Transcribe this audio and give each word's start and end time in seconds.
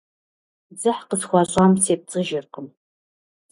Дзыхь 0.75 1.03
къысхуащӀам 1.09 1.71
сепцӀыжыркъым. 1.83 2.67